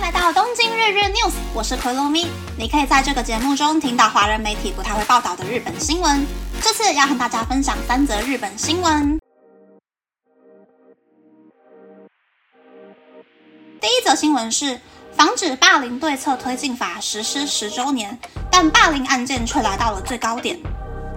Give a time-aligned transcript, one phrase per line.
[0.00, 2.26] 迎来到东京日日 news，我是 Kurumi。
[2.56, 6.26] 你可以在这个节目中听到华人媒体不太会报道的日本新闻。
[6.62, 9.20] 这次要和大家分享三则日本新闻。
[13.78, 14.80] 第一则新闻是
[15.14, 18.18] 防止霸凌对策推进法实施十周年，
[18.50, 20.58] 但霸凌案件却来到了最高点。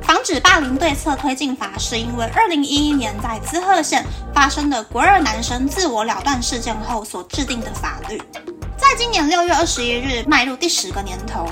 [0.02, 8.22] 防止霸凌对策推进法是因为二零一一年在滋贺县发生的国二男生自我了断事件后所制定的法律。
[9.04, 11.46] 今年六月二十一日迈入第十个年头，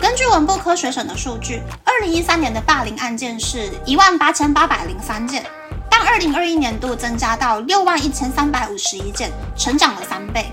[0.00, 5.46] 根据文部科学省的数据，二零一三年的霸凌案件是一万八千八百零三件，
[5.88, 10.50] 但二零二一年度增加到六万一千三百五十一件，成长了三倍。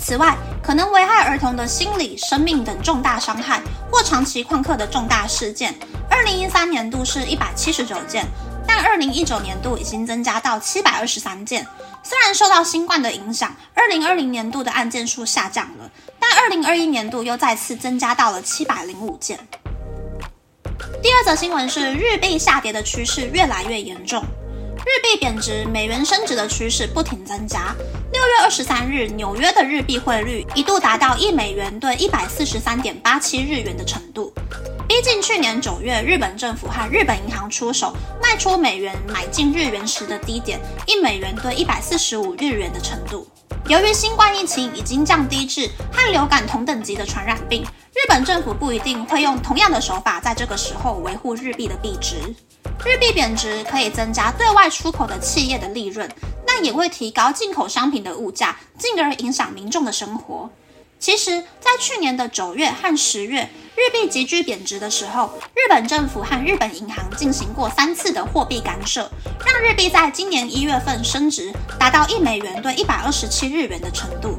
[0.00, 5.72] 此外，可能危害儿童的心理、生命等重大伤害或长期旷课的重大事件，
[6.10, 8.26] 二零一三年度是一百七十九件，
[8.66, 11.64] 但二零一九年度已经增加到七百二十三件。
[12.08, 19.38] 虽然受到新冠的影响，二零二零年度的案件数下降了，但二零二一年度又再次增加到了七百零五件。
[21.02, 27.74] 第二则新闻是日币下跌的趋势越来越严重，日币贬值、美元升值的趋势不停增加。
[28.10, 34.32] 六月二十三日，纽约的日币汇率一度达到一美元兑一百四十三点八七日元的程度。
[34.98, 43.24] 逼近去年九月，日本政府和日本银行出手卖出美元买进日元时的低点，一美元兑一百四十五日元的程度。
[43.68, 52.16] 由于新冠疫情已经降低至和流感同等级的传染病，日本政府不一定会用同样的手法在这个时候维护日币的币值。
[52.84, 56.10] 日币贬值可以增加对外出口的企业的利润，
[56.44, 60.50] 但也会提高进口商品的物价，进而影响民众的生活。
[60.98, 63.48] 其实，在去年的九月和十月。
[63.78, 69.08] 日币急剧贬值的时候，日本政府和日本银行进行过三次的货币干涉，
[69.46, 74.36] 让日币在今年一月份升值，达到一美元兑一百二十七日元的程度。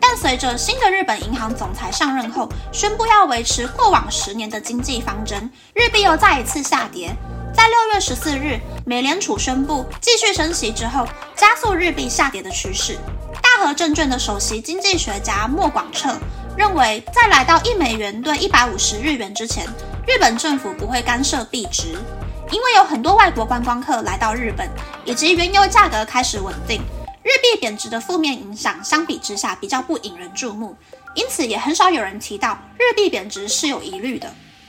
[0.00, 7.14] 但随着新的日本银行总裁上任后，宣布要维持过往十年的经济方针，日币又再一次下跌。
[7.54, 11.06] 在六月十四日，美联储宣布继续升息之后，
[11.36, 12.96] 加速日币下跌的趋势。
[13.42, 16.16] 大和证券的首席经济学家莫广彻。
[16.58, 19.64] 认为在来到一美元兑一百五十日元之前，
[20.08, 21.96] 日本政府不会干涉币值，
[22.50, 24.68] 因为有很多外国观光客来到日本，
[25.04, 26.82] 以及原油价格开始稳定，
[27.22, 30.76] 日币贬值的负面影响相比之下比较不引人注目，
[31.14, 34.28] 因此也很少有人提到日币贬值是有疑虑的。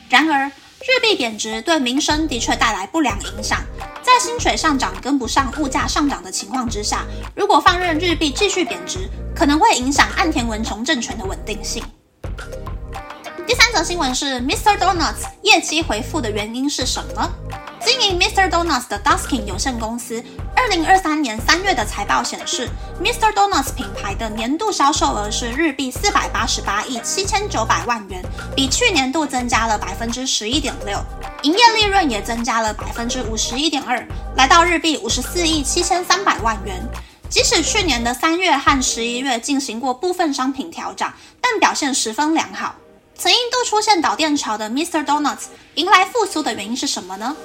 [0.10, 3.64] 然而，日币贬值对民生的确带来不良影响，
[4.20, 11.82] 薪水上涨跟不上物价上涨的情况之下，如果放任日币继续贬值，可能会影响岸田文雄政权的稳定性。
[13.48, 14.78] 第三则新闻是，Mr.
[14.78, 17.32] Donuts 业绩回复的原因是什么？
[17.90, 18.48] 经营 Mr.
[18.52, 20.24] Donuts 的 Duskin 有限公司，
[20.56, 22.70] 二零二三年三月的财报显示
[23.04, 23.34] ，Mr.
[23.34, 28.24] Donuts 品牌的年度销售额是日币四百八十八亿七千九百万元，
[28.56, 31.04] 比去年度增加了百分之十一点六，
[31.42, 36.80] 营业利润也增加了百分之五十一点二，来到日币五十四亿七千三百万元。
[37.28, 41.12] 即使去年的三月和十一月进行过部分商品调整，
[41.42, 42.76] 但表现十分良好。
[43.16, 45.04] 曾一度出现导电潮的 Mr.
[45.04, 47.36] Donuts 迎来复苏的原因是什么呢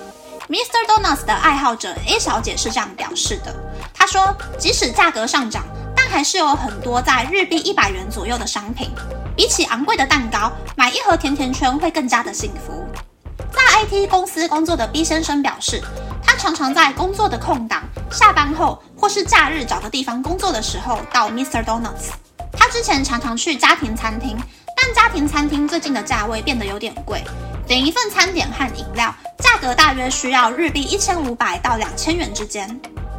[0.48, 0.86] ？Mr.
[0.86, 3.54] Donuts 的爱好者 A 小姐是这样表示的
[3.94, 5.64] ：“她说，即使价格上涨，
[5.96, 8.90] 但还是有很多在日币一百元左右的商品。
[9.36, 12.84] 比起昂贵的蛋糕，买一盒甜甜圈会更加的幸福。”
[13.52, 15.82] 在 IT 公司工作的 B 先生表示。
[16.26, 21.62] 他常常在工作的空档、下班后或是假日找个地方工作的时候到 Mr.
[21.62, 22.12] Donuts。
[22.56, 24.36] 他之前常常去家庭餐厅，
[24.74, 27.22] 但家庭餐厅最近的价位变得有点贵，
[27.66, 32.68] 点一份餐点和饮料价格大约需要日币一千五百到两千元之间。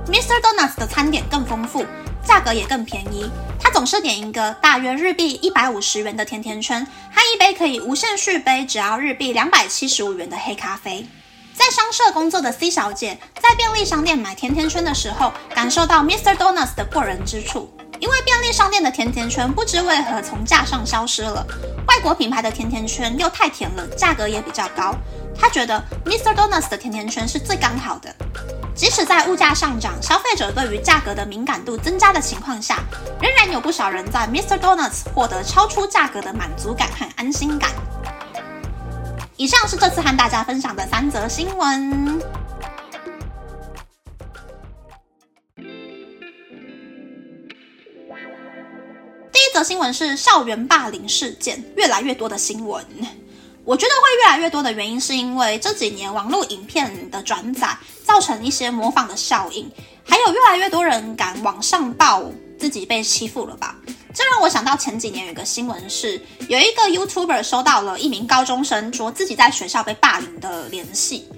[0.08, 0.40] Mr.
[0.40, 1.84] Donuts 的餐点更丰富，
[2.24, 3.28] 价格也更便宜。
[3.60, 11.08] 他总是点一个大约日币一百五十元的甜甜圈，和一杯可以无限续杯、只要日币两百七十五元的黑咖啡。
[11.56, 16.36] 在商社工作的 C 小姐，在便利商店买甜甜圈的时候，感受到 Mr.
[16.36, 17.76] Donuts 的过人之处。
[18.00, 21.46] 因为便利商店的甜甜圈不知为何从架上消失了，
[21.88, 24.94] 外国品牌的甜甜圈又太甜了，价格也比较高。
[25.38, 26.34] 他觉得 Mr.
[26.34, 28.14] Donuts 的甜甜圈是最刚好的。
[28.74, 32.80] 即使在物价上涨、消费者对于价格的敏感度增加的情况下，
[33.22, 34.60] 仍然有不少人在 Mr.
[34.60, 37.70] Donuts 获得超出价格的满足感和安心感。
[39.38, 42.22] 以上是这次和大家分享的三则新闻。
[49.56, 52.86] 则新闻是校园霸凌事件越来越多的新闻。
[53.64, 59.72] 我觉得会越来越多的原因，是因为这几年网络影片的转载，造成一些模仿的效应，
[60.04, 62.22] 还有越来越多人敢网上报
[62.60, 63.78] 自己被欺负了吧。
[64.14, 71.30] 这让我想到前几年有一个新闻，是有一个 YouTuber 收到了一名高中生说自己在学校被霸凌的联系。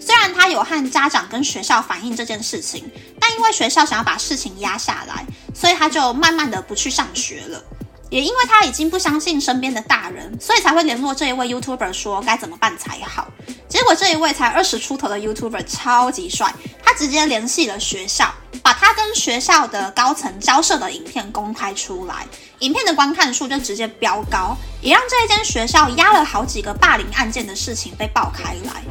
[0.00, 2.90] 虽然他有和家长跟学校反映这件事情，
[3.28, 7.62] 但因为学校想要把事情压下来，所以他就慢慢的不去上学了。
[8.08, 13.28] 也因为他已经不相信身边的大人，所以才会联络这一位 YouTuber 说该怎么办才好。
[13.68, 16.50] 结果这一位才二十出头的 YouTuber 超级帅，
[16.82, 18.32] 他直接联系了学校，
[18.62, 22.26] 把他跟学校的高层交涉的影片公开出来，
[22.60, 28.82] 影片的观看数就直接飙高，也让这一间学校压了好几个霸凌案件的事情被爆开来。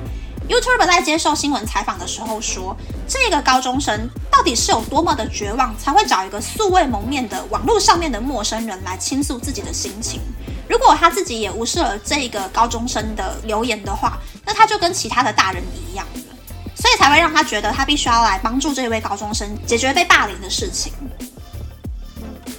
[0.47, 10.21] YouTuber 在接受新闻采访的时候说：“这个高中生到底是有多么的绝望，才会找一个素未谋面的网络上面的陌生人来倾诉自己的心情？
[10.67, 16.35] 如果他自己也无视了这个高中生的留言的话，那他就跟其他的大人一样了，
[16.75, 20.91] 所以才会让他觉得他必须要来帮助这位高中生解决被霸凌的事情。”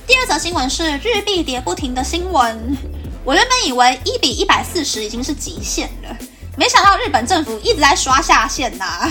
[0.08, 2.74] 第二则新闻是日币跌不停的新闻。
[3.24, 6.16] 我原本以为一比一百四十已经是极限了。
[6.56, 9.06] 没想到日本政府一直在刷下限呐，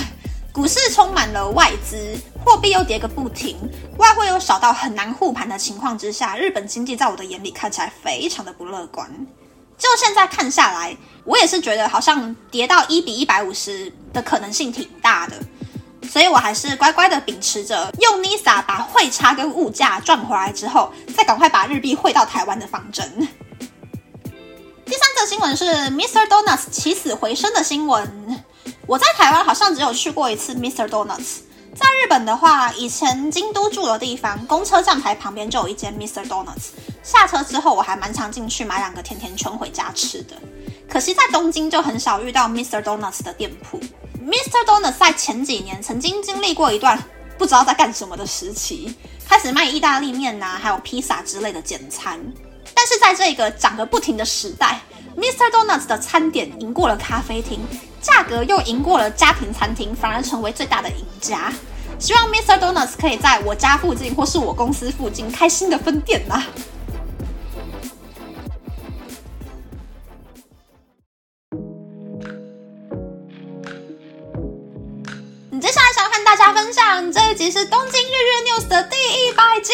[0.58, 3.56] 股市充满了外资，货币又跌个不停，
[4.00, 9.08] 外汇又少到很难护盘的情况之下，日本经济在我的眼里看起来非常的不乐观。
[9.78, 15.36] 就现在看下来，我也是觉得好像跌到一比一百五十的可能性挺大的，
[16.10, 23.28] 所以我还是乖乖的秉持着用 NISA 把汇差跟物价赚回来之后，再赶快把日币汇到台湾的方针。
[24.84, 26.28] 第三则新闻是 Mr.
[26.28, 28.44] Donuts 起死回生的新闻。
[28.88, 30.88] 我在台湾好像只有去过一次 Mr.
[30.88, 31.40] Donuts。
[31.76, 36.26] 在日本的话，以前京都住的地方，公车站牌旁边就有一间 Mr.
[36.26, 36.70] Donuts。
[37.04, 40.38] 下车之后，我还蛮常进去买两个甜甜圈回家吃的。
[40.90, 42.82] 可惜在东京就很少遇到 Mr.
[42.82, 43.78] Donuts 的店铺。
[44.26, 44.66] Mr.
[44.66, 46.98] Donuts 在前几年曾经经历过一段
[47.38, 48.96] 不知道在干什么的时期，
[49.28, 52.18] 开始卖意大利面呐，还有披萨之类的简餐。
[52.74, 54.80] 但是在这个涨个不停的时代
[55.18, 55.52] ，Mr.
[55.52, 57.60] Donuts 的餐点赢过了咖啡厅，
[58.08, 61.52] 价格又赢过了家庭餐厅，反而成为最大的赢家。
[62.00, 62.58] 希望 Mr.
[62.58, 66.46] Donuts 可以在我家附近或是我公司附近开新的分店啦。
[75.50, 79.74] 你接下来想要和大家分享这一集是东京日日 News 的第一百集。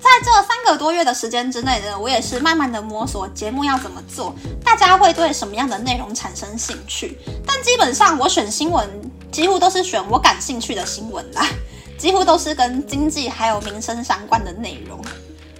[0.00, 4.34] 在这三个多月的时间之内呢，我也是慢慢的摸索节目要怎么做，
[4.64, 7.18] 大家会对什么样的内容产生兴趣。
[7.46, 8.88] 但基本上我选新闻
[9.30, 11.46] 几乎都是选我感兴趣的新闻啦，
[11.98, 15.00] 几乎都是跟经济还有民生相关的内容。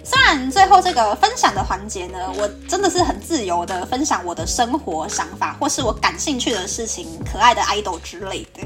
[0.03, 8.61] 虽然最后这个分享的环节呢，我真的是很自由的分享我的生活想法，或是我感兴趣的事情、可爱的 idol 之类的。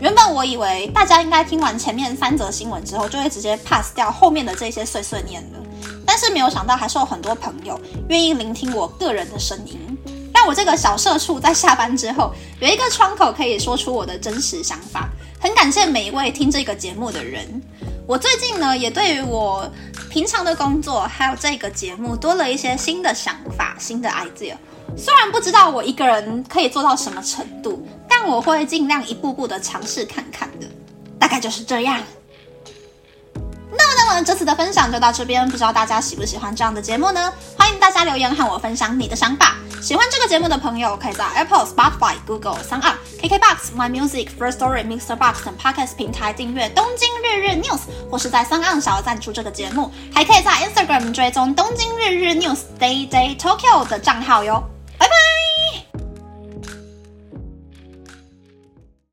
[0.00, 5.58] 原本我以为大家应该听完前面三则新闻之后，就会直接 pass 掉后面的这些碎碎念了。
[6.04, 9.78] 但是没有想到，还是有很多朋友愿意聆听我个人的声音，
[10.34, 15.08] 让我这个小社畜在下班之后有一个窗口可以说出我的真实想法。
[15.40, 17.62] 很感谢每一位听这个节目的人。
[18.06, 19.70] 我最近呢，也对于我
[20.10, 24.54] 平常的工作还有这个节目多了一些新的想法、新的 idea。
[24.96, 27.86] 虽然不知道我一个人可以做到什么程度。
[28.26, 30.66] 我会尽量一步步的尝试看看的，
[31.18, 32.00] 大概就是这样。
[33.76, 37.32] 那么，那么这次的分享就到这边，不知道大家喜不喜欢这样的节目呢？
[37.58, 39.56] 欢迎大家留言和我分享你的想法。
[39.82, 45.14] 喜欢这个节目的朋友，可以在 Apple、Spotify、Google、s o u n KKBox、My Music、First Story、Mr.
[45.16, 47.78] Box 等 Podcast 平台订阅《东京日日 News》，
[48.10, 54.62] 或是在 s o u n 小赞助这个节目，还可以在 Instagram 追踪《东京日日 News Day Day Tokyo》的账号哟。